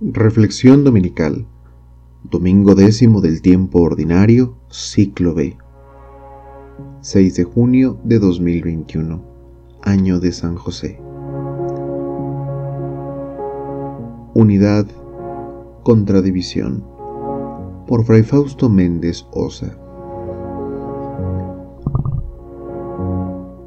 Reflexión 0.00 0.84
Dominical 0.84 1.44
Domingo 2.22 2.76
décimo 2.76 3.20
del 3.20 3.42
tiempo 3.42 3.82
ordinario, 3.82 4.56
ciclo 4.70 5.34
B 5.34 5.56
6 7.00 7.34
de 7.34 7.42
junio 7.42 7.98
de 8.04 8.20
2021 8.20 9.20
Año 9.82 10.20
de 10.20 10.30
San 10.30 10.54
José 10.54 11.00
Unidad 14.34 14.86
contra 15.82 16.22
división 16.22 16.84
por 17.88 18.04
Fray 18.04 18.22
Fausto 18.22 18.68
Méndez 18.68 19.26
Osa 19.32 19.76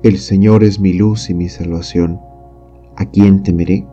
El 0.01 0.17
Señor 0.17 0.63
es 0.63 0.79
mi 0.79 0.93
luz 0.93 1.29
y 1.29 1.33
mi 1.33 1.47
salvación. 1.47 2.19
¿A 2.95 3.05
quién 3.05 3.43
temeré? 3.43 3.85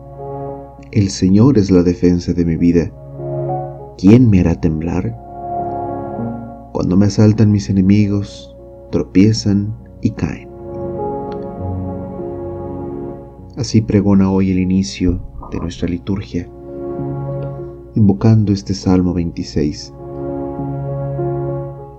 El 0.91 1.11
Señor 1.11 1.59
es 1.59 1.71
la 1.71 1.83
defensa 1.83 2.33
de 2.33 2.47
mi 2.47 2.57
vida. 2.57 2.91
¿Quién 3.99 4.31
me 4.31 4.41
hará 4.41 4.59
temblar? 4.59 5.15
Cuando 6.73 6.97
me 6.97 7.05
asaltan 7.05 7.53
mis 7.53 7.69
enemigos, 7.69 8.57
tropiezan 8.91 9.77
y 10.01 10.13
caen. 10.13 10.49
Así 13.59 13.83
pregona 13.83 14.31
hoy 14.31 14.51
el 14.51 14.59
inicio 14.61 15.21
de 15.53 15.59
nuestra 15.59 15.89
liturgia, 15.89 16.49
invocando 17.95 18.51
este 18.55 18.73
Salmo 18.73 19.13
26, 19.13 19.93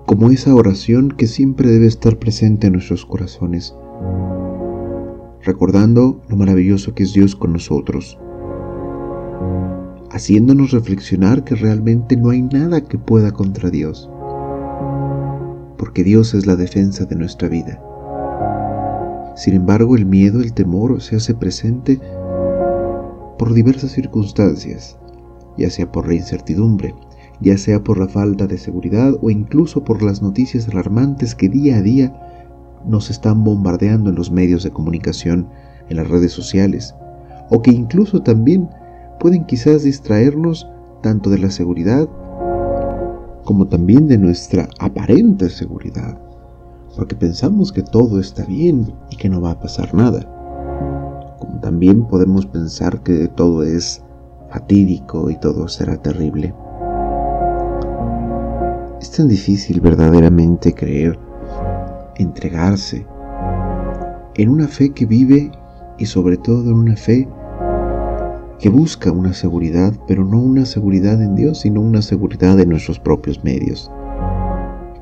como 0.04 0.30
esa 0.30 0.52
oración 0.52 1.10
que 1.12 1.28
siempre 1.28 1.70
debe 1.70 1.86
estar 1.86 2.18
presente 2.18 2.66
en 2.66 2.72
nuestros 2.72 3.06
corazones, 3.06 3.72
recordando 5.44 6.20
lo 6.28 6.36
maravilloso 6.36 6.92
que 6.92 7.04
es 7.04 7.12
Dios 7.12 7.36
con 7.36 7.52
nosotros 7.52 8.18
haciéndonos 10.20 10.72
reflexionar 10.72 11.44
que 11.44 11.54
realmente 11.54 12.14
no 12.14 12.28
hay 12.28 12.42
nada 12.42 12.82
que 12.82 12.98
pueda 12.98 13.32
contra 13.32 13.70
Dios, 13.70 14.10
porque 15.78 16.04
Dios 16.04 16.34
es 16.34 16.46
la 16.46 16.56
defensa 16.56 17.06
de 17.06 17.16
nuestra 17.16 17.48
vida. 17.48 17.80
Sin 19.34 19.54
embargo, 19.54 19.96
el 19.96 20.04
miedo, 20.04 20.40
el 20.40 20.52
temor 20.52 21.00
se 21.00 21.16
hace 21.16 21.32
presente 21.32 21.98
por 23.38 23.54
diversas 23.54 23.92
circunstancias, 23.92 24.98
ya 25.56 25.70
sea 25.70 25.90
por 25.90 26.06
la 26.06 26.12
incertidumbre, 26.12 26.94
ya 27.40 27.56
sea 27.56 27.82
por 27.82 27.96
la 27.96 28.06
falta 28.06 28.46
de 28.46 28.58
seguridad 28.58 29.14
o 29.22 29.30
incluso 29.30 29.84
por 29.84 30.02
las 30.02 30.20
noticias 30.20 30.68
alarmantes 30.68 31.34
que 31.34 31.48
día 31.48 31.76
a 31.76 31.80
día 31.80 32.14
nos 32.84 33.08
están 33.08 33.42
bombardeando 33.42 34.10
en 34.10 34.16
los 34.16 34.30
medios 34.30 34.64
de 34.64 34.70
comunicación, 34.70 35.48
en 35.88 35.96
las 35.96 36.10
redes 36.10 36.32
sociales, 36.32 36.94
o 37.48 37.62
que 37.62 37.70
incluso 37.70 38.22
también 38.22 38.68
pueden 39.20 39.44
quizás 39.44 39.84
distraernos 39.84 40.66
tanto 41.02 41.30
de 41.30 41.38
la 41.38 41.50
seguridad 41.50 42.08
como 43.44 43.68
también 43.68 44.08
de 44.08 44.16
nuestra 44.16 44.68
aparente 44.78 45.50
seguridad, 45.50 46.18
porque 46.96 47.14
pensamos 47.14 47.70
que 47.72 47.82
todo 47.82 48.18
está 48.18 48.44
bien 48.44 48.92
y 49.10 49.16
que 49.16 49.28
no 49.28 49.40
va 49.40 49.52
a 49.52 49.60
pasar 49.60 49.94
nada. 49.94 50.20
Como 51.38 51.60
también 51.60 52.04
podemos 52.04 52.46
pensar 52.46 53.02
que 53.02 53.28
todo 53.28 53.62
es 53.62 54.02
fatídico 54.50 55.30
y 55.30 55.36
todo 55.36 55.68
será 55.68 55.96
terrible. 55.96 56.54
Es 59.00 59.10
tan 59.10 59.28
difícil 59.28 59.80
verdaderamente 59.80 60.72
creer, 60.74 61.18
entregarse 62.16 63.06
en 64.34 64.48
una 64.48 64.68
fe 64.68 64.90
que 64.90 65.06
vive 65.06 65.50
y 65.98 66.06
sobre 66.06 66.36
todo 66.36 66.70
en 66.70 66.76
una 66.76 66.96
fe 66.96 67.28
que 68.60 68.68
busca 68.68 69.10
una 69.10 69.32
seguridad, 69.32 69.94
pero 70.06 70.22
no 70.22 70.38
una 70.38 70.66
seguridad 70.66 71.22
en 71.22 71.34
Dios, 71.34 71.60
sino 71.60 71.80
una 71.80 72.02
seguridad 72.02 72.60
en 72.60 72.68
nuestros 72.68 73.00
propios 73.00 73.42
medios. 73.42 73.90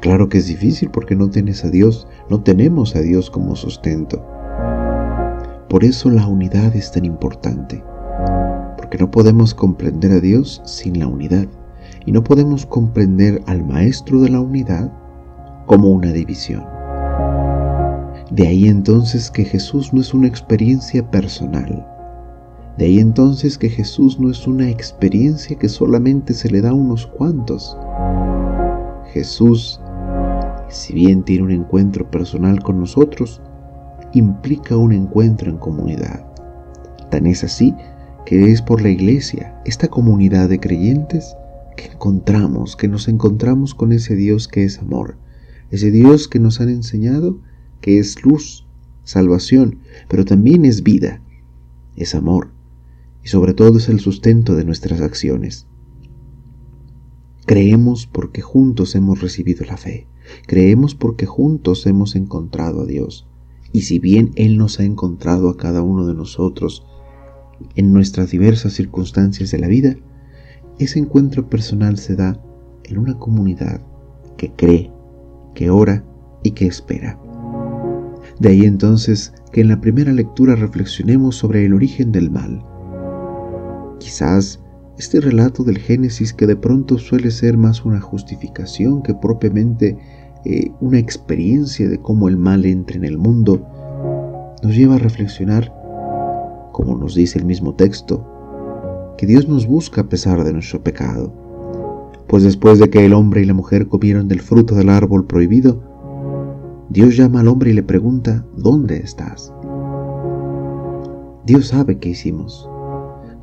Claro 0.00 0.28
que 0.28 0.38
es 0.38 0.46
difícil 0.46 0.90
porque 0.90 1.16
no 1.16 1.28
tienes 1.28 1.64
a 1.64 1.70
Dios, 1.70 2.06
no 2.30 2.40
tenemos 2.40 2.94
a 2.94 3.00
Dios 3.00 3.30
como 3.30 3.56
sustento. 3.56 4.24
Por 5.68 5.82
eso 5.82 6.08
la 6.08 6.28
unidad 6.28 6.76
es 6.76 6.92
tan 6.92 7.04
importante, 7.04 7.82
porque 8.76 8.96
no 8.96 9.10
podemos 9.10 9.54
comprender 9.54 10.12
a 10.12 10.20
Dios 10.20 10.62
sin 10.64 11.00
la 11.00 11.08
unidad, 11.08 11.46
y 12.06 12.12
no 12.12 12.22
podemos 12.22 12.64
comprender 12.64 13.42
al 13.46 13.64
Maestro 13.64 14.20
de 14.20 14.28
la 14.28 14.40
unidad 14.40 14.92
como 15.66 15.88
una 15.88 16.12
división. 16.12 16.64
De 18.30 18.46
ahí 18.46 18.68
entonces 18.68 19.32
que 19.32 19.44
Jesús 19.44 19.92
no 19.92 20.00
es 20.00 20.14
una 20.14 20.28
experiencia 20.28 21.10
personal, 21.10 21.97
de 22.78 22.84
ahí 22.84 23.00
entonces 23.00 23.58
que 23.58 23.68
Jesús 23.68 24.20
no 24.20 24.30
es 24.30 24.46
una 24.46 24.70
experiencia 24.70 25.58
que 25.58 25.68
solamente 25.68 26.32
se 26.32 26.48
le 26.48 26.60
da 26.60 26.70
a 26.70 26.74
unos 26.74 27.08
cuantos. 27.08 27.76
Jesús, 29.12 29.80
si 30.68 30.94
bien 30.94 31.24
tiene 31.24 31.42
un 31.42 31.50
encuentro 31.50 32.08
personal 32.08 32.62
con 32.62 32.78
nosotros, 32.78 33.42
implica 34.12 34.76
un 34.76 34.92
encuentro 34.92 35.50
en 35.50 35.58
comunidad. 35.58 36.24
Tan 37.10 37.26
es 37.26 37.42
así 37.42 37.74
que 38.24 38.52
es 38.52 38.62
por 38.62 38.80
la 38.80 38.90
iglesia, 38.90 39.60
esta 39.64 39.88
comunidad 39.88 40.48
de 40.48 40.60
creyentes, 40.60 41.34
que 41.76 41.86
encontramos, 41.86 42.76
que 42.76 42.86
nos 42.86 43.08
encontramos 43.08 43.74
con 43.74 43.92
ese 43.92 44.14
Dios 44.14 44.46
que 44.46 44.62
es 44.62 44.78
amor, 44.78 45.16
ese 45.72 45.90
Dios 45.90 46.28
que 46.28 46.38
nos 46.38 46.60
han 46.60 46.68
enseñado 46.68 47.40
que 47.80 47.98
es 47.98 48.22
luz, 48.22 48.68
salvación, 49.02 49.80
pero 50.08 50.24
también 50.24 50.64
es 50.64 50.84
vida, 50.84 51.20
es 51.96 52.14
amor, 52.14 52.52
sobre 53.28 53.54
todo 53.54 53.78
es 53.78 53.88
el 53.88 54.00
sustento 54.00 54.54
de 54.54 54.64
nuestras 54.64 55.00
acciones. 55.00 55.66
Creemos 57.46 58.06
porque 58.06 58.42
juntos 58.42 58.94
hemos 58.94 59.20
recibido 59.20 59.64
la 59.64 59.76
fe, 59.76 60.06
creemos 60.46 60.94
porque 60.94 61.26
juntos 61.26 61.86
hemos 61.86 62.16
encontrado 62.16 62.82
a 62.82 62.86
Dios, 62.86 63.26
y 63.72 63.82
si 63.82 63.98
bien 63.98 64.32
Él 64.36 64.56
nos 64.58 64.80
ha 64.80 64.84
encontrado 64.84 65.48
a 65.48 65.56
cada 65.56 65.82
uno 65.82 66.06
de 66.06 66.14
nosotros 66.14 66.86
en 67.74 67.92
nuestras 67.92 68.30
diversas 68.30 68.72
circunstancias 68.72 69.50
de 69.50 69.58
la 69.58 69.68
vida, 69.68 69.96
ese 70.78 70.98
encuentro 70.98 71.48
personal 71.48 71.98
se 71.98 72.16
da 72.16 72.40
en 72.84 72.98
una 72.98 73.18
comunidad 73.18 73.82
que 74.36 74.52
cree, 74.52 74.90
que 75.54 75.70
ora 75.70 76.04
y 76.42 76.52
que 76.52 76.66
espera. 76.66 77.18
De 78.38 78.50
ahí 78.50 78.64
entonces 78.64 79.34
que 79.52 79.60
en 79.60 79.68
la 79.68 79.80
primera 79.80 80.12
lectura 80.12 80.54
reflexionemos 80.54 81.36
sobre 81.36 81.64
el 81.64 81.74
origen 81.74 82.12
del 82.12 82.30
mal, 82.30 82.62
Quizás 83.98 84.60
este 84.98 85.20
relato 85.20 85.62
del 85.62 85.78
Génesis 85.78 86.32
que 86.32 86.46
de 86.46 86.56
pronto 86.56 86.98
suele 86.98 87.30
ser 87.30 87.56
más 87.56 87.84
una 87.84 88.00
justificación 88.00 89.02
que 89.02 89.14
propiamente 89.14 89.96
eh, 90.44 90.70
una 90.80 90.98
experiencia 90.98 91.88
de 91.88 91.98
cómo 92.00 92.28
el 92.28 92.36
mal 92.36 92.64
entra 92.64 92.96
en 92.96 93.04
el 93.04 93.18
mundo, 93.18 93.66
nos 94.62 94.74
lleva 94.74 94.94
a 94.96 94.98
reflexionar, 94.98 95.72
como 96.72 96.96
nos 96.96 97.14
dice 97.14 97.38
el 97.38 97.44
mismo 97.44 97.74
texto, 97.74 99.14
que 99.18 99.26
Dios 99.26 99.48
nos 99.48 99.66
busca 99.66 100.02
a 100.02 100.08
pesar 100.08 100.44
de 100.44 100.52
nuestro 100.52 100.82
pecado. 100.82 101.32
Pues 102.28 102.44
después 102.44 102.78
de 102.78 102.88
que 102.88 103.04
el 103.04 103.14
hombre 103.14 103.42
y 103.42 103.46
la 103.46 103.54
mujer 103.54 103.88
comieron 103.88 104.28
del 104.28 104.40
fruto 104.40 104.74
del 104.74 104.90
árbol 104.90 105.26
prohibido, 105.26 105.82
Dios 106.88 107.16
llama 107.16 107.40
al 107.40 107.48
hombre 107.48 107.70
y 107.70 107.74
le 107.74 107.82
pregunta, 107.82 108.44
¿dónde 108.56 108.98
estás? 108.98 109.52
Dios 111.44 111.68
sabe 111.68 111.98
qué 111.98 112.10
hicimos. 112.10 112.68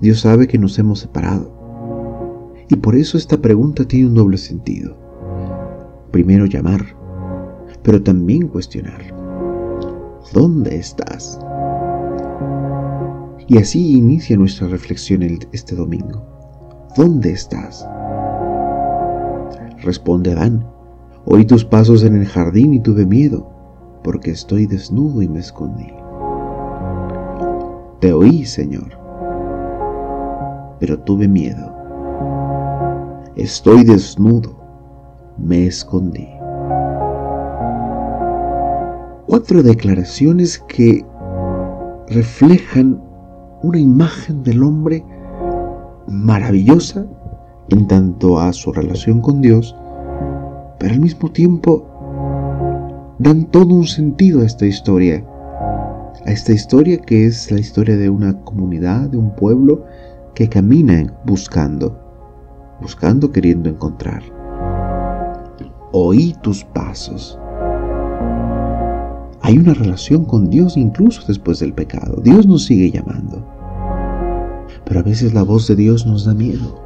Dios 0.02 0.20
sabe 0.22 0.48
que 0.48 0.58
nos 0.58 0.78
hemos 0.78 1.00
separado. 1.00 1.52
Y 2.70 2.76
por 2.76 2.96
eso 2.96 3.18
esta 3.18 3.38
pregunta 3.38 3.86
tiene 3.86 4.08
un 4.08 4.16
doble 4.16 4.38
sentido. 4.38 4.98
Primero 6.12 6.46
llamar, 6.46 6.82
pero 7.82 8.02
también 8.02 8.48
cuestionar. 8.48 9.02
¿Dónde 10.34 10.76
estás? 10.76 11.40
Y 13.48 13.58
así 13.58 13.98
inicia 13.98 14.36
nuestra 14.36 14.68
reflexión 14.68 15.22
este 15.52 15.76
domingo. 15.76 16.26
¿Dónde 16.98 17.32
estás? 17.32 17.88
Responde 19.84 20.32
Adán, 20.32 20.68
oí 21.26 21.46
tus 21.46 21.64
pasos 21.64 22.04
en 22.04 22.16
el 22.16 22.26
jardín 22.26 22.74
y 22.74 22.80
tuve 22.80 23.06
miedo, 23.06 23.48
porque 24.04 24.32
estoy 24.32 24.66
desnudo 24.66 25.22
y 25.22 25.30
me 25.30 25.40
escondí. 25.40 25.88
Te 28.00 28.12
oí, 28.12 28.46
Señor 28.46 29.05
pero 30.80 31.00
tuve 31.00 31.28
miedo. 31.28 31.74
Estoy 33.36 33.84
desnudo, 33.84 34.56
me 35.38 35.68
escondí. 35.68 36.28
Cuatro 39.28 39.64
declaraciones 39.64 40.60
que 40.68 41.06
reflejan 42.08 43.02
una 43.64 43.80
imagen 43.80 44.44
del 44.44 44.64
hombre 44.64 45.04
maravillosa 46.08 47.06
en 47.70 47.88
tanto 47.88 48.40
a 48.40 48.54
su 48.54 48.72
relación 48.72 49.22
con 49.22 49.42
Dios, 49.42 49.76
pero 50.80 50.94
al 50.94 51.00
mismo 51.00 51.32
tiempo 51.32 51.86
dan 53.20 53.46
todo 53.46 53.74
un 53.74 53.86
sentido 53.86 54.42
a 54.42 54.46
esta 54.46 54.66
historia, 54.66 55.26
a 56.26 56.32
esta 56.32 56.54
historia 56.54 56.98
que 56.98 57.26
es 57.26 57.52
la 57.52 57.60
historia 57.60 57.98
de 57.98 58.10
una 58.10 58.40
comunidad, 58.42 59.10
de 59.10 59.18
un 59.18 59.36
pueblo, 59.36 59.84
que 60.36 60.50
camina 60.50 61.12
buscando, 61.26 61.98
buscando 62.82 63.32
queriendo 63.32 63.70
encontrar. 63.70 64.22
Oí 65.94 66.36
tus 66.44 66.64
pasos. 66.66 67.40
Hay 69.42 69.58
una 69.58 69.74
relación 69.74 70.26
con 70.26 70.50
Dios 70.50 70.76
incluso 70.76 71.22
después 71.26 71.60
del 71.60 71.74
pecado. 71.74 72.22
Dios 72.22 72.46
nos 72.48 72.66
sigue 72.66 72.92
llamando. 72.92 73.48
Pero 74.86 75.00
a 75.00 75.04
veces 75.04 75.34
la 75.34 75.44
voz 75.44 75.68
de 75.68 75.76
Dios 75.78 76.06
nos 76.06 76.26
da 76.26 76.34
miedo. 76.34 76.84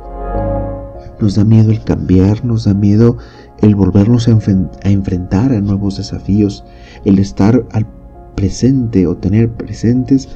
Nos 1.19 1.35
da 1.35 1.43
miedo 1.43 1.71
el 1.71 1.83
cambiar, 1.83 2.45
nos 2.45 2.65
da 2.65 2.73
miedo 2.73 3.17
el 3.61 3.75
volvernos 3.75 4.27
a, 4.27 4.37
enfrentar 4.83 5.51
a 5.51 5.59
nuevos 5.59 5.97
desafíos, 5.97 6.63
el 7.03 7.17
estar 7.17 7.65
al 7.71 7.87
presente 8.35 9.07
o 9.07 9.17
tener 9.17 9.51
presentes 9.51 10.29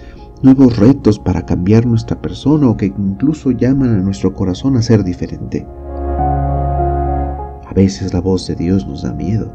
nuevos 0.44 0.76
retos 0.76 1.18
para 1.20 1.46
cambiar 1.46 1.86
nuestra 1.86 2.22
persona 2.22 2.70
o 2.70 2.76
que 2.76 2.88
incluso 2.88 3.52
llaman 3.52 3.96
a 3.96 4.04
nuestro 4.04 4.34
corazón 4.34 4.76
a 4.76 4.82
ser 4.82 5.04
diferente. 5.04 5.66
A 7.66 7.74
veces 7.74 8.14
la 8.14 8.20
voz 8.20 8.46
de 8.48 8.56
Dios 8.56 8.86
nos 8.86 9.04
da 9.04 9.14
miedo. 9.14 9.52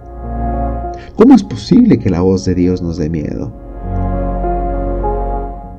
¿Cómo 1.14 1.34
es 1.34 1.44
posible 1.44 1.98
que 1.98 2.08
la 2.08 2.22
voz 2.22 2.46
de 2.46 2.54
Dios 2.54 2.80
nos 2.80 2.96
dé 2.96 3.10
miedo? 3.10 3.52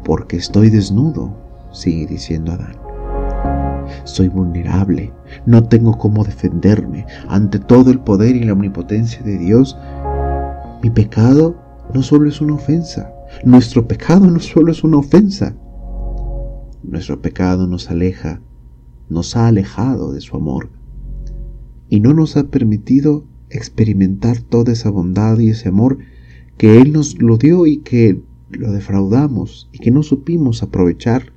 Porque 0.06 0.38
estoy 0.38 0.70
desnudo, 0.70 1.34
sigue 1.72 2.06
diciendo 2.06 2.52
Adán. 2.52 2.76
Soy 4.04 4.28
vulnerable, 4.28 5.12
no 5.48 5.64
tengo 5.64 5.98
cómo 5.98 6.24
defenderme 6.24 7.08
ante 7.28 7.58
todo 7.58 7.90
el 7.90 8.00
poder 8.00 8.36
y 8.36 8.44
la 8.44 8.54
omnipotencia 8.54 9.24
de 9.24 9.40
Dios. 9.40 9.76
Mi 10.84 10.92
pecado 10.92 11.56
no 11.94 12.04
solo 12.04 12.30
es 12.30 12.40
una 12.40 12.54
ofensa, 12.54 13.12
nuestro 13.44 13.88
pecado 13.88 14.28
no 14.30 14.40
solo 14.40 14.72
es 14.72 14.84
una 14.84 14.98
ofensa. 14.98 15.56
Nuestro 16.84 17.22
pecado 17.22 17.68
nos 17.68 17.90
aleja, 17.90 18.42
nos 19.10 19.36
ha 19.36 19.48
alejado 19.48 20.12
de 20.12 20.22
su 20.22 20.36
amor 20.36 20.70
y 21.90 22.00
no 22.00 22.14
nos 22.14 22.38
ha 22.38 22.48
permitido 22.48 23.26
experimentar 23.50 24.40
toda 24.42 24.74
esa 24.74 24.90
bondad 24.90 25.40
y 25.40 25.50
ese 25.50 25.70
amor 25.70 26.00
que 26.58 26.82
Él 26.82 26.94
nos 26.94 27.22
lo 27.22 27.38
dio 27.38 27.66
y 27.66 27.78
que 27.78 28.22
lo 28.50 28.72
defraudamos 28.72 29.70
y 29.72 29.80
que 29.80 29.92
no 29.92 30.04
supimos 30.04 30.64
aprovechar, 30.64 31.34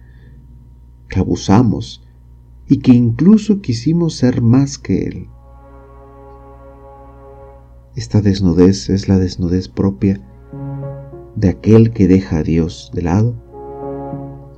que 1.09 1.21
abusamos 1.21 2.05
y 2.69 2.79
que 2.79 2.93
incluso 2.93 3.61
quisimos 3.61 4.15
ser 4.15 4.43
más 4.43 4.79
que 4.79 5.05
Él. 5.07 5.27
Esta 7.95 8.23
desnudez 8.23 8.89
es 8.89 9.09
la 9.09 9.19
desnudez 9.19 9.69
propia 9.69 10.21
de 11.37 11.49
aquel 11.49 11.93
que 11.93 12.09
deja 12.09 12.39
a 12.39 12.43
Dios 12.43 12.91
de 12.95 13.03
lado 13.03 13.35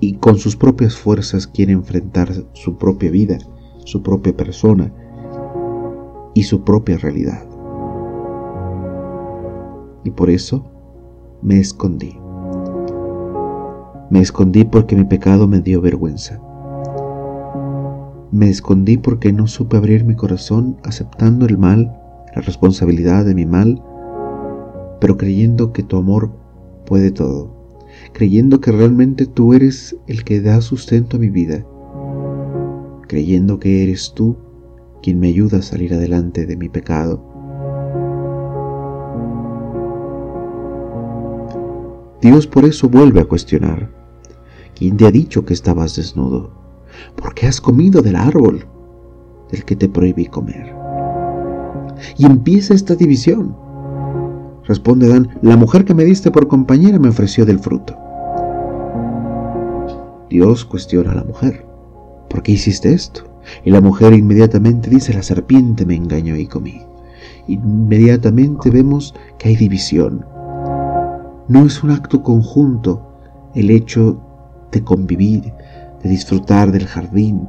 y 0.00 0.14
con 0.14 0.36
sus 0.38 0.56
propias 0.56 0.96
fuerzas 0.96 1.46
quiere 1.46 1.72
enfrentar 1.72 2.28
su 2.52 2.76
propia 2.76 3.10
vida, 3.10 3.38
su 3.84 4.02
propia 4.02 4.36
persona 4.36 4.92
y 6.34 6.42
su 6.42 6.64
propia 6.64 6.98
realidad. 6.98 7.46
Y 10.04 10.10
por 10.10 10.30
eso 10.30 10.64
me 11.42 11.58
escondí. 11.58 12.18
Me 14.10 14.20
escondí 14.20 14.64
porque 14.64 14.96
mi 14.96 15.04
pecado 15.04 15.48
me 15.48 15.60
dio 15.60 15.80
vergüenza. 15.80 16.40
Me 18.30 18.50
escondí 18.50 18.98
porque 18.98 19.32
no 19.32 19.46
supe 19.46 19.76
abrir 19.76 20.04
mi 20.04 20.16
corazón 20.16 20.76
aceptando 20.82 21.46
el 21.46 21.56
mal, 21.56 21.96
la 22.34 22.42
responsabilidad 22.42 23.24
de 23.24 23.34
mi 23.34 23.46
mal, 23.46 23.80
pero 25.00 25.16
creyendo 25.16 25.72
que 25.72 25.82
tu 25.82 25.96
amor 25.96 26.43
puede 26.84 27.10
todo, 27.10 27.50
creyendo 28.12 28.60
que 28.60 28.72
realmente 28.72 29.26
tú 29.26 29.54
eres 29.54 29.96
el 30.06 30.24
que 30.24 30.40
da 30.40 30.60
sustento 30.60 31.16
a 31.16 31.20
mi 31.20 31.30
vida, 31.30 31.66
creyendo 33.08 33.58
que 33.58 33.82
eres 33.82 34.12
tú 34.14 34.36
quien 35.02 35.20
me 35.20 35.28
ayuda 35.28 35.58
a 35.58 35.62
salir 35.62 35.94
adelante 35.94 36.46
de 36.46 36.56
mi 36.56 36.68
pecado. 36.68 37.22
Dios 42.22 42.46
por 42.46 42.64
eso 42.64 42.88
vuelve 42.88 43.20
a 43.20 43.26
cuestionar, 43.26 43.90
¿quién 44.74 44.96
te 44.96 45.06
ha 45.06 45.10
dicho 45.10 45.44
que 45.44 45.52
estabas 45.52 45.96
desnudo? 45.96 46.64
porque 47.16 47.46
has 47.46 47.60
comido 47.60 48.02
del 48.02 48.16
árbol 48.16 48.66
del 49.50 49.64
que 49.64 49.76
te 49.76 49.88
prohibí 49.88 50.26
comer. 50.26 50.74
Y 52.18 52.26
empieza 52.26 52.74
esta 52.74 52.94
división. 52.94 53.56
Responde 54.66 55.08
Dan, 55.08 55.28
la 55.42 55.56
mujer 55.56 55.84
que 55.84 55.94
me 55.94 56.04
diste 56.04 56.30
por 56.30 56.48
compañera 56.48 56.98
me 56.98 57.08
ofreció 57.10 57.44
del 57.44 57.58
fruto. 57.58 57.96
Dios 60.30 60.64
cuestiona 60.64 61.12
a 61.12 61.16
la 61.16 61.24
mujer, 61.24 61.66
¿por 62.28 62.42
qué 62.42 62.52
hiciste 62.52 62.92
esto? 62.92 63.22
Y 63.64 63.70
la 63.70 63.80
mujer 63.80 64.14
inmediatamente 64.14 64.88
dice, 64.88 65.12
la 65.12 65.22
serpiente 65.22 65.84
me 65.84 65.94
engañó 65.94 66.36
y 66.36 66.46
comí. 66.46 66.82
Inmediatamente 67.46 68.70
vemos 68.70 69.14
que 69.38 69.50
hay 69.50 69.56
división. 69.56 70.24
No 71.46 71.66
es 71.66 71.82
un 71.82 71.90
acto 71.90 72.22
conjunto 72.22 73.02
el 73.54 73.70
hecho 73.70 74.18
de 74.72 74.82
convivir, 74.82 75.52
de 76.02 76.08
disfrutar 76.08 76.72
del 76.72 76.86
jardín, 76.86 77.46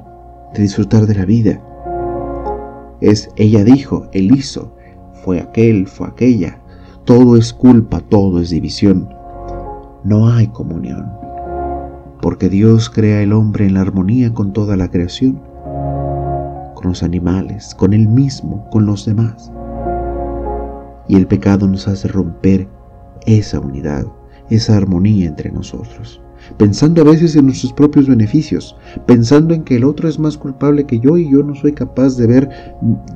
de 0.53 0.61
disfrutar 0.61 1.05
de 1.05 1.15
la 1.15 1.25
vida. 1.25 1.61
Es 2.99 3.29
ella 3.37 3.63
dijo, 3.63 4.07
él 4.11 4.35
hizo, 4.35 4.75
fue 5.23 5.39
aquel, 5.39 5.87
fue 5.87 6.07
aquella. 6.07 6.59
Todo 7.05 7.37
es 7.37 7.53
culpa, 7.53 7.99
todo 7.99 8.39
es 8.39 8.49
división. 8.49 9.07
No 10.03 10.27
hay 10.27 10.47
comunión. 10.47 11.05
Porque 12.19 12.49
Dios 12.49 12.89
crea 12.89 13.21
el 13.21 13.31
hombre 13.31 13.67
en 13.67 13.75
la 13.75 13.81
armonía 13.81 14.33
con 14.33 14.53
toda 14.53 14.75
la 14.75 14.89
creación, 14.89 15.39
con 16.73 16.87
los 16.87 17.03
animales, 17.03 17.75
con 17.75 17.93
él 17.93 18.07
mismo, 18.07 18.67
con 18.71 18.87
los 18.87 19.05
demás. 19.05 19.51
Y 21.07 21.15
el 21.15 21.27
pecado 21.27 21.67
nos 21.67 21.87
hace 21.87 22.07
romper 22.07 22.67
esa 23.27 23.59
unidad, 23.59 24.07
esa 24.49 24.75
armonía 24.75 25.27
entre 25.27 25.51
nosotros 25.51 26.21
pensando 26.57 27.01
a 27.01 27.05
veces 27.05 27.35
en 27.35 27.45
nuestros 27.47 27.73
propios 27.73 28.07
beneficios, 28.07 28.77
pensando 29.07 29.55
en 29.55 29.63
que 29.63 29.77
el 29.77 29.83
otro 29.83 30.07
es 30.07 30.19
más 30.19 30.37
culpable 30.37 30.85
que 30.85 30.99
yo 30.99 31.17
y 31.17 31.27
yo 31.31 31.41
no 31.41 31.55
soy 31.55 31.73
capaz 31.73 32.17
de 32.17 32.27
ver 32.27 32.49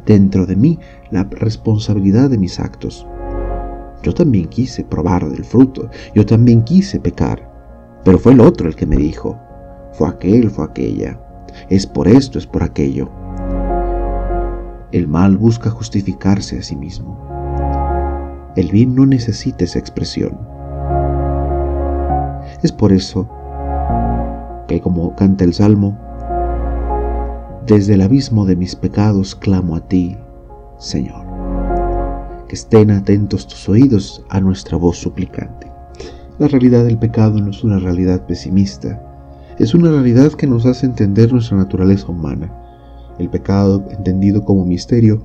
dentro 0.06 0.48
de 0.48 0.56
mí 0.56 0.80
la 1.12 1.26
responsabilidad 1.26 2.32
de 2.32 2.40
mis 2.40 2.60
actos. 2.60 3.06
Yo 4.04 4.14
también 4.14 4.48
quise 4.48 4.84
probar 4.84 5.28
del 5.30 5.44
fruto, 5.44 5.90
yo 6.16 6.26
también 6.26 6.64
quise 6.64 7.00
pecar, 7.00 7.50
pero 8.04 8.18
fue 8.18 8.32
el 8.32 8.40
otro 8.40 8.68
el 8.68 8.76
que 8.76 8.86
me 8.86 8.96
dijo, 8.96 9.38
fue 9.92 10.08
aquel, 10.08 10.50
fue 10.50 10.66
aquella, 10.66 11.20
es 11.70 11.86
por 11.86 12.08
esto, 12.08 12.40
es 12.40 12.48
por 12.48 12.64
aquello. 12.64 13.10
El 14.92 15.08
mal 15.08 15.38
busca 15.38 15.70
justificarse 15.70 16.58
a 16.58 16.64
sí 16.64 16.76
mismo. 16.76 17.20
El 18.56 18.72
bien 18.72 18.96
no 18.96 19.06
necesita 19.06 19.66
esa 19.66 19.80
expresión. 19.80 20.40
Es 22.64 22.72
por 22.72 22.92
eso 22.92 23.30
que 24.68 24.82
como 24.82 25.16
canta 25.16 25.44
el 25.44 25.54
Salmo, 25.54 25.98
desde 27.66 27.96
el 27.96 28.02
abismo 28.02 28.46
de 28.46 28.56
mis 28.56 28.76
pecados 28.76 29.36
clamo 29.36 29.76
a 29.76 29.82
ti, 29.88 30.18
Señor. 30.78 31.29
Que 32.50 32.56
estén 32.56 32.90
atentos 32.90 33.48
tus 33.48 33.70
oídos 33.70 34.26
a 34.28 34.42
nuestra 34.42 34.76
voz 34.76 34.98
suplicante. 34.98 35.72
La 36.40 36.48
realidad 36.48 36.84
del 36.84 36.98
pecado 36.98 37.40
no 37.40 37.52
es 37.52 37.64
una 37.64 37.78
realidad 37.78 38.26
pesimista, 38.26 39.06
es 39.60 39.76
una 39.76 39.92
realidad 39.92 40.32
que 40.34 40.48
nos 40.48 40.66
hace 40.66 40.88
entender 40.88 41.32
nuestra 41.32 41.58
naturaleza 41.58 42.08
humana. 42.08 42.52
El 43.20 43.30
pecado, 43.30 43.86
entendido 43.92 44.44
como 44.46 44.66
misterio, 44.66 45.22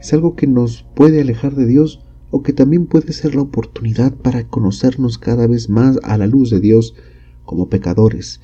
es 0.00 0.14
algo 0.14 0.36
que 0.36 0.46
nos 0.46 0.86
puede 0.94 1.20
alejar 1.20 1.54
de 1.54 1.66
Dios 1.66 2.00
o 2.30 2.42
que 2.42 2.54
también 2.54 2.86
puede 2.86 3.12
ser 3.12 3.34
la 3.34 3.42
oportunidad 3.42 4.14
para 4.14 4.48
conocernos 4.48 5.18
cada 5.18 5.46
vez 5.46 5.68
más 5.68 5.98
a 6.02 6.16
la 6.16 6.26
luz 6.26 6.48
de 6.48 6.60
Dios 6.60 6.94
como 7.44 7.68
pecadores, 7.68 8.40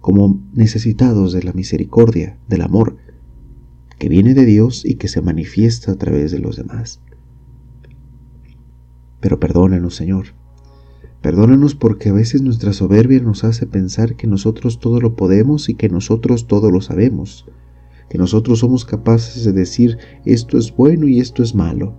como 0.00 0.40
necesitados 0.54 1.32
de 1.32 1.42
la 1.42 1.52
misericordia, 1.52 2.38
del 2.48 2.62
amor, 2.62 2.96
que 3.98 4.08
viene 4.08 4.34
de 4.34 4.44
Dios 4.44 4.84
y 4.84 4.94
que 4.94 5.08
se 5.08 5.20
manifiesta 5.20 5.90
a 5.90 5.96
través 5.96 6.30
de 6.30 6.38
los 6.38 6.56
demás. 6.56 7.00
Pero 9.26 9.40
perdónanos, 9.40 9.96
Señor. 9.96 10.26
Perdónanos 11.20 11.74
porque 11.74 12.10
a 12.10 12.12
veces 12.12 12.42
nuestra 12.42 12.72
soberbia 12.72 13.18
nos 13.18 13.42
hace 13.42 13.66
pensar 13.66 14.14
que 14.14 14.28
nosotros 14.28 14.78
todo 14.78 15.00
lo 15.00 15.16
podemos 15.16 15.68
y 15.68 15.74
que 15.74 15.88
nosotros 15.88 16.46
todo 16.46 16.70
lo 16.70 16.80
sabemos, 16.80 17.44
que 18.08 18.18
nosotros 18.18 18.60
somos 18.60 18.84
capaces 18.84 19.44
de 19.44 19.50
decir 19.50 19.98
esto 20.24 20.56
es 20.56 20.72
bueno 20.76 21.08
y 21.08 21.18
esto 21.18 21.42
es 21.42 21.56
malo, 21.56 21.92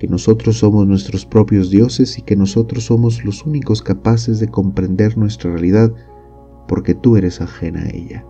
que 0.00 0.08
nosotros 0.08 0.58
somos 0.58 0.88
nuestros 0.88 1.24
propios 1.24 1.70
dioses 1.70 2.18
y 2.18 2.22
que 2.22 2.34
nosotros 2.34 2.86
somos 2.86 3.24
los 3.24 3.46
únicos 3.46 3.80
capaces 3.80 4.40
de 4.40 4.48
comprender 4.48 5.16
nuestra 5.16 5.52
realidad 5.52 5.94
porque 6.66 6.94
tú 6.94 7.16
eres 7.16 7.40
ajena 7.40 7.82
a 7.82 7.90
ella. 7.90 8.26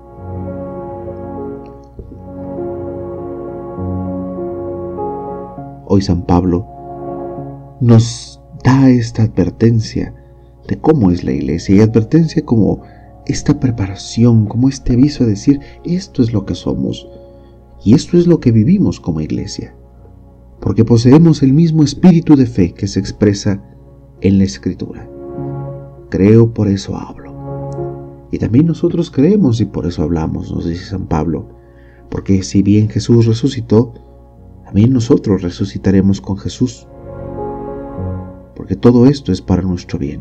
Hoy 5.86 6.02
San 6.02 6.26
Pablo 6.26 6.66
nos 7.80 8.41
da 8.62 8.90
esta 8.90 9.24
advertencia 9.24 10.14
de 10.68 10.78
cómo 10.78 11.10
es 11.10 11.24
la 11.24 11.32
iglesia 11.32 11.76
y 11.76 11.80
advertencia 11.80 12.44
como 12.44 12.82
esta 13.26 13.58
preparación, 13.58 14.46
como 14.46 14.68
este 14.68 14.94
aviso 14.94 15.24
a 15.24 15.26
decir, 15.26 15.60
esto 15.84 16.22
es 16.22 16.32
lo 16.32 16.44
que 16.44 16.54
somos 16.54 17.08
y 17.84 17.94
esto 17.94 18.16
es 18.16 18.26
lo 18.26 18.40
que 18.40 18.52
vivimos 18.52 19.00
como 19.00 19.20
iglesia, 19.20 19.74
porque 20.60 20.84
poseemos 20.84 21.42
el 21.42 21.52
mismo 21.52 21.82
espíritu 21.82 22.36
de 22.36 22.46
fe 22.46 22.72
que 22.72 22.86
se 22.86 23.00
expresa 23.00 23.62
en 24.20 24.38
la 24.38 24.44
escritura. 24.44 25.08
Creo, 26.10 26.52
por 26.52 26.68
eso 26.68 26.96
hablo. 26.96 28.28
Y 28.30 28.38
también 28.38 28.66
nosotros 28.66 29.10
creemos 29.10 29.60
y 29.60 29.66
por 29.66 29.86
eso 29.86 30.02
hablamos, 30.02 30.52
nos 30.52 30.66
dice 30.66 30.84
San 30.84 31.06
Pablo, 31.06 31.48
porque 32.08 32.42
si 32.42 32.62
bien 32.62 32.88
Jesús 32.88 33.26
resucitó, 33.26 33.94
también 34.64 34.92
nosotros 34.92 35.42
resucitaremos 35.42 36.20
con 36.20 36.38
Jesús, 36.38 36.86
porque 38.54 38.76
todo 38.76 39.06
esto 39.06 39.32
es 39.32 39.40
para 39.40 39.62
nuestro 39.62 39.98
bien. 39.98 40.20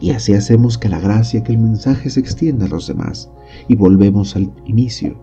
Y 0.00 0.10
así 0.12 0.32
hacemos 0.32 0.78
que 0.78 0.88
la 0.88 0.98
gracia, 0.98 1.42
que 1.42 1.52
el 1.52 1.58
mensaje 1.58 2.08
se 2.08 2.20
extienda 2.20 2.66
a 2.66 2.68
los 2.68 2.86
demás. 2.86 3.30
Y 3.68 3.74
volvemos 3.74 4.34
al 4.34 4.50
inicio. 4.64 5.18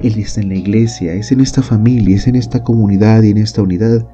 Él 0.00 0.18
está 0.18 0.40
en 0.42 0.50
la 0.50 0.56
iglesia, 0.56 1.14
es 1.14 1.32
en 1.32 1.40
esta 1.40 1.62
familia, 1.62 2.16
es 2.16 2.26
en 2.26 2.36
esta 2.36 2.62
comunidad 2.62 3.22
y 3.22 3.30
en 3.30 3.38
esta 3.38 3.62
unidad 3.62 4.06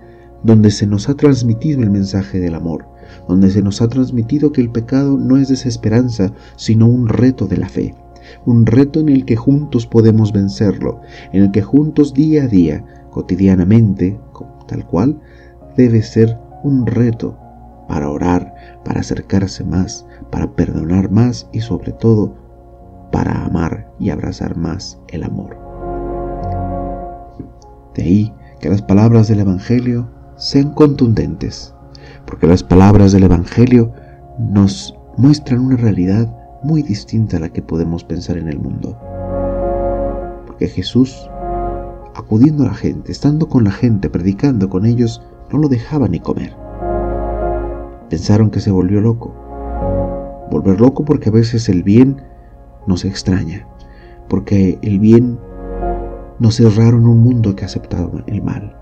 donde 0.42 0.70
se 0.70 0.86
nos 0.86 1.08
ha 1.08 1.14
transmitido 1.14 1.82
el 1.82 1.90
mensaje 1.90 2.38
del 2.38 2.54
amor, 2.54 2.86
donde 3.28 3.50
se 3.50 3.62
nos 3.62 3.80
ha 3.80 3.88
transmitido 3.88 4.52
que 4.52 4.60
el 4.60 4.70
pecado 4.70 5.18
no 5.18 5.36
es 5.36 5.48
desesperanza, 5.48 6.32
sino 6.56 6.86
un 6.86 7.08
reto 7.08 7.46
de 7.46 7.56
la 7.56 7.68
fe, 7.68 7.94
un 8.44 8.64
reto 8.64 9.00
en 9.00 9.08
el 9.08 9.24
que 9.24 9.36
juntos 9.36 9.86
podemos 9.86 10.32
vencerlo, 10.32 11.00
en 11.32 11.42
el 11.42 11.50
que 11.50 11.62
juntos 11.62 12.14
día 12.14 12.44
a 12.44 12.48
día, 12.48 12.84
cotidianamente, 13.10 14.18
tal 14.68 14.86
cual, 14.86 15.20
debe 15.76 16.02
ser 16.02 16.38
un 16.62 16.86
reto 16.86 17.38
para 17.88 18.10
orar, 18.10 18.54
para 18.84 19.00
acercarse 19.00 19.64
más, 19.64 20.06
para 20.30 20.50
perdonar 20.52 21.10
más 21.10 21.48
y 21.52 21.60
sobre 21.60 21.92
todo 21.92 22.34
para 23.12 23.44
amar 23.44 23.88
y 23.98 24.10
abrazar 24.10 24.56
más 24.56 24.98
el 25.08 25.24
amor. 25.24 25.56
De 27.94 28.02
ahí 28.02 28.34
que 28.60 28.68
las 28.68 28.82
palabras 28.82 29.28
del 29.28 29.40
Evangelio 29.40 30.08
sean 30.36 30.72
contundentes, 30.74 31.74
porque 32.26 32.46
las 32.46 32.62
palabras 32.62 33.12
del 33.12 33.24
Evangelio 33.24 33.92
nos 34.38 34.98
muestran 35.16 35.60
una 35.60 35.76
realidad 35.76 36.30
muy 36.62 36.82
distinta 36.82 37.36
a 37.36 37.40
la 37.40 37.48
que 37.48 37.62
podemos 37.62 38.04
pensar 38.04 38.36
en 38.36 38.48
el 38.48 38.58
mundo. 38.58 38.98
Porque 40.46 40.68
Jesús, 40.68 41.30
acudiendo 42.14 42.64
a 42.64 42.68
la 42.68 42.74
gente, 42.74 43.12
estando 43.12 43.48
con 43.48 43.64
la 43.64 43.70
gente, 43.70 44.10
predicando 44.10 44.68
con 44.68 44.84
ellos, 44.84 45.22
no 45.50 45.58
lo 45.58 45.68
dejaba 45.68 46.08
ni 46.08 46.20
comer. 46.20 46.54
Pensaron 48.10 48.50
que 48.50 48.60
se 48.60 48.70
volvió 48.70 49.00
loco. 49.00 49.34
Volver 50.50 50.80
loco 50.80 51.04
porque 51.04 51.28
a 51.28 51.32
veces 51.32 51.68
el 51.68 51.82
bien 51.82 52.22
nos 52.86 53.04
extraña, 53.04 53.66
porque 54.28 54.78
el 54.82 55.00
bien 55.00 55.38
nos 56.38 56.60
es 56.60 56.76
raro 56.76 56.98
en 56.98 57.06
un 57.06 57.22
mundo 57.22 57.56
que 57.56 57.64
ha 57.64 57.66
aceptado 57.66 58.22
el 58.26 58.42
mal. 58.42 58.76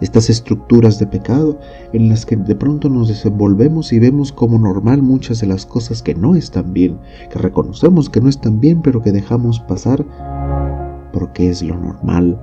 Estas 0.00 0.28
estructuras 0.28 0.98
de 0.98 1.06
pecado 1.06 1.58
en 1.92 2.08
las 2.08 2.26
que 2.26 2.36
de 2.36 2.54
pronto 2.54 2.88
nos 2.88 3.08
desenvolvemos 3.08 3.92
y 3.92 3.98
vemos 3.98 4.32
como 4.32 4.58
normal 4.58 5.02
muchas 5.02 5.40
de 5.40 5.46
las 5.46 5.66
cosas 5.66 6.02
que 6.02 6.14
no 6.14 6.34
están 6.34 6.72
bien, 6.72 6.98
que 7.30 7.38
reconocemos 7.38 8.10
que 8.10 8.20
no 8.20 8.28
están 8.28 8.60
bien, 8.60 8.82
pero 8.82 9.02
que 9.02 9.12
dejamos 9.12 9.60
pasar 9.60 10.04
porque 11.12 11.48
es 11.48 11.62
lo 11.62 11.78
normal, 11.78 12.40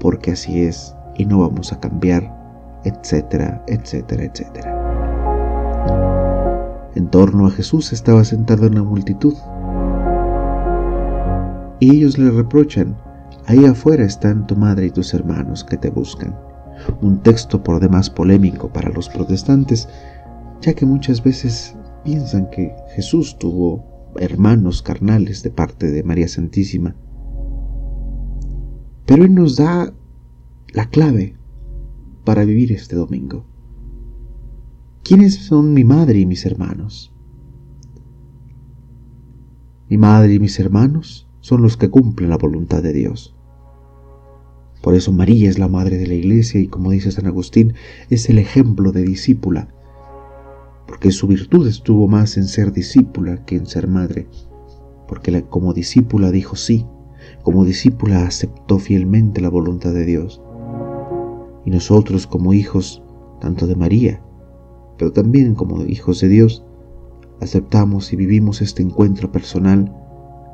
porque 0.00 0.32
así 0.32 0.62
es 0.62 0.94
y 1.16 1.24
no 1.24 1.40
vamos 1.40 1.72
a 1.72 1.80
cambiar, 1.80 2.39
etcétera, 2.84 3.62
etcétera, 3.66 4.24
etcétera. 4.24 4.80
En 6.94 7.08
torno 7.08 7.46
a 7.46 7.50
Jesús 7.50 7.92
estaba 7.92 8.24
sentada 8.24 8.66
una 8.66 8.82
multitud. 8.82 9.34
Y 11.78 11.96
ellos 11.96 12.18
le 12.18 12.30
reprochan, 12.30 12.96
ahí 13.46 13.64
afuera 13.64 14.04
están 14.04 14.46
tu 14.46 14.56
madre 14.56 14.86
y 14.86 14.90
tus 14.90 15.14
hermanos 15.14 15.64
que 15.64 15.76
te 15.76 15.90
buscan. 15.90 16.36
Un 17.00 17.22
texto 17.22 17.62
por 17.62 17.80
demás 17.80 18.10
polémico 18.10 18.72
para 18.72 18.90
los 18.90 19.08
protestantes, 19.08 19.88
ya 20.60 20.74
que 20.74 20.84
muchas 20.84 21.22
veces 21.22 21.74
piensan 22.04 22.50
que 22.50 22.74
Jesús 22.94 23.38
tuvo 23.38 24.12
hermanos 24.18 24.82
carnales 24.82 25.42
de 25.42 25.50
parte 25.50 25.90
de 25.90 26.02
María 26.02 26.28
Santísima. 26.28 26.96
Pero 29.06 29.24
Él 29.24 29.34
nos 29.34 29.56
da 29.56 29.92
la 30.72 30.86
clave 30.86 31.39
para 32.24 32.44
vivir 32.44 32.72
este 32.72 32.96
domingo. 32.96 33.44
¿Quiénes 35.02 35.36
son 35.36 35.72
mi 35.72 35.84
madre 35.84 36.20
y 36.20 36.26
mis 36.26 36.46
hermanos? 36.46 37.12
Mi 39.88 39.98
madre 39.98 40.34
y 40.34 40.38
mis 40.38 40.60
hermanos 40.60 41.28
son 41.40 41.62
los 41.62 41.76
que 41.76 41.90
cumplen 41.90 42.30
la 42.30 42.36
voluntad 42.36 42.82
de 42.82 42.92
Dios. 42.92 43.34
Por 44.82 44.94
eso 44.94 45.12
María 45.12 45.50
es 45.50 45.58
la 45.58 45.68
madre 45.68 45.98
de 45.98 46.06
la 46.06 46.14
iglesia 46.14 46.60
y 46.60 46.68
como 46.68 46.90
dice 46.90 47.10
San 47.10 47.26
Agustín, 47.26 47.74
es 48.08 48.30
el 48.30 48.38
ejemplo 48.38 48.92
de 48.92 49.02
discípula, 49.02 49.68
porque 50.86 51.10
su 51.10 51.26
virtud 51.26 51.66
estuvo 51.66 52.08
más 52.08 52.36
en 52.36 52.44
ser 52.44 52.72
discípula 52.72 53.44
que 53.44 53.56
en 53.56 53.66
ser 53.66 53.88
madre, 53.88 54.28
porque 55.08 55.42
como 55.42 55.74
discípula 55.74 56.30
dijo 56.30 56.56
sí, 56.56 56.86
como 57.42 57.64
discípula 57.64 58.26
aceptó 58.26 58.78
fielmente 58.78 59.40
la 59.40 59.50
voluntad 59.50 59.92
de 59.92 60.04
Dios. 60.04 60.40
Y 61.64 61.70
nosotros 61.70 62.26
como 62.26 62.52
hijos, 62.54 63.02
tanto 63.40 63.66
de 63.66 63.76
María 63.76 64.22
pero 65.00 65.12
también 65.14 65.54
como 65.54 65.82
hijos 65.86 66.20
de 66.20 66.28
Dios, 66.28 66.62
aceptamos 67.40 68.12
y 68.12 68.16
vivimos 68.16 68.60
este 68.60 68.82
encuentro 68.82 69.32
personal 69.32 69.90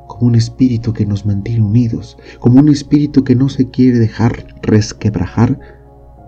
como 0.07 0.27
un 0.27 0.35
espíritu 0.35 0.93
que 0.93 1.05
nos 1.05 1.25
mantiene 1.25 1.65
unidos, 1.65 2.17
como 2.39 2.61
un 2.61 2.69
espíritu 2.69 3.25
que 3.25 3.35
no 3.35 3.49
se 3.49 3.69
quiere 3.69 3.99
dejar 3.99 4.47
resquebrajar 4.61 5.59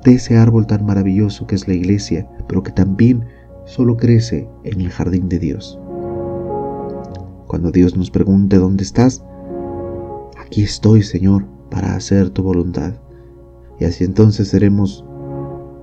de 0.03 0.15
ese 0.15 0.35
árbol 0.35 0.67
tan 0.67 0.85
maravilloso 0.85 1.47
que 1.47 1.55
es 1.55 1.65
la 1.69 1.75
iglesia, 1.75 2.27
pero 2.49 2.61
que 2.61 2.73
también 2.73 3.23
solo 3.65 3.95
crece 3.95 4.49
en 4.65 4.81
el 4.81 4.89
jardín 4.89 5.29
de 5.29 5.39
Dios. 5.39 5.79
Cuando 7.47 7.71
Dios 7.71 7.95
nos 7.95 8.11
pregunte 8.11 8.57
dónde 8.57 8.83
estás, 8.83 9.23
aquí 10.37 10.63
estoy, 10.63 11.03
Señor, 11.03 11.45
para 11.71 11.95
hacer 11.95 12.31
tu 12.31 12.43
voluntad. 12.43 12.95
Y 13.79 13.85
así 13.85 14.03
entonces 14.03 14.49
seremos 14.49 15.05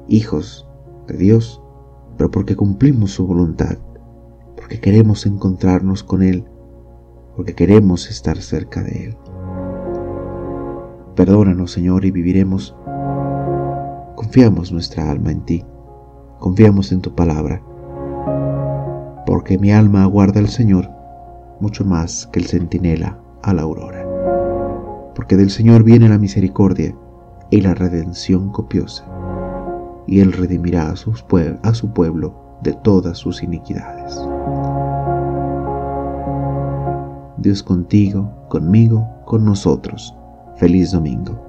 hijos 0.08 0.68
de 1.08 1.16
Dios 1.16 1.62
pero 2.16 2.30
porque 2.30 2.56
cumplimos 2.56 3.12
su 3.12 3.26
voluntad, 3.26 3.76
porque 4.56 4.80
queremos 4.80 5.26
encontrarnos 5.26 6.02
con 6.02 6.22
Él, 6.22 6.44
porque 7.34 7.54
queremos 7.54 8.10
estar 8.10 8.38
cerca 8.38 8.82
de 8.82 9.06
Él. 9.06 9.16
Perdónanos, 11.14 11.72
Señor, 11.72 12.04
y 12.04 12.10
viviremos. 12.10 12.76
Confiamos 14.14 14.72
nuestra 14.72 15.10
alma 15.10 15.30
en 15.30 15.44
ti, 15.44 15.64
confiamos 16.38 16.90
en 16.90 17.02
tu 17.02 17.14
palabra, 17.14 17.62
porque 19.26 19.58
mi 19.58 19.72
alma 19.72 20.04
aguarda 20.04 20.40
al 20.40 20.48
Señor 20.48 20.88
mucho 21.60 21.84
más 21.84 22.26
que 22.28 22.40
el 22.40 22.46
centinela 22.46 23.18
a 23.42 23.52
la 23.52 23.62
aurora, 23.62 24.06
porque 25.14 25.36
del 25.36 25.50
Señor 25.50 25.82
viene 25.82 26.08
la 26.08 26.18
misericordia 26.18 26.96
y 27.50 27.60
la 27.60 27.74
redención 27.74 28.50
copiosa 28.50 29.04
y 30.06 30.20
Él 30.20 30.32
redimirá 30.32 30.90
a, 30.90 30.96
su 30.96 31.92
pueblo 31.92 32.34
de 32.62 32.72
todas 32.72 33.18
sus 33.18 33.42
iniquidades. 33.42 34.16
Dios 37.38 37.62
contigo, 37.62 38.32
conmigo, 38.48 39.06
con 39.24 39.44
nosotros. 39.44 40.14
Feliz 40.56 40.92
domingo. 40.92 41.45